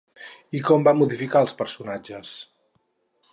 I 0.59 0.61
com 0.69 0.87
va 0.87 0.93
modificar 1.01 1.43
els 1.45 1.53
personatges? 1.61 2.33